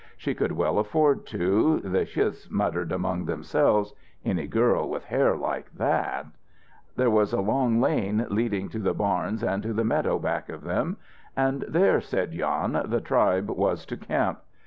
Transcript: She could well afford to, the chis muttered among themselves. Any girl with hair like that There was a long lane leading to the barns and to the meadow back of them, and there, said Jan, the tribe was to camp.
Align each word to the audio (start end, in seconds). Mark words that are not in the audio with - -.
She 0.17 0.33
could 0.33 0.53
well 0.53 0.79
afford 0.79 1.27
to, 1.27 1.79
the 1.81 2.05
chis 2.05 2.49
muttered 2.49 2.91
among 2.91 3.25
themselves. 3.25 3.93
Any 4.25 4.47
girl 4.47 4.89
with 4.89 5.05
hair 5.05 5.37
like 5.37 5.71
that 5.75 6.25
There 6.95 7.11
was 7.11 7.33
a 7.33 7.39
long 7.39 7.79
lane 7.79 8.25
leading 8.31 8.67
to 8.69 8.79
the 8.79 8.95
barns 8.95 9.43
and 9.43 9.61
to 9.61 9.73
the 9.73 9.85
meadow 9.85 10.17
back 10.17 10.49
of 10.49 10.63
them, 10.63 10.97
and 11.37 11.61
there, 11.67 12.01
said 12.01 12.31
Jan, 12.31 12.81
the 12.85 12.99
tribe 12.99 13.47
was 13.51 13.85
to 13.85 13.95
camp. 13.95 14.39